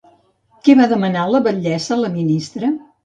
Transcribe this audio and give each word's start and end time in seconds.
Què 0.67 0.75
va 0.79 0.87
demanar 0.93 1.25
la 1.33 1.41
batllessa 1.49 1.93
a 1.97 1.99
la 2.07 2.11
ministra? 2.17 2.73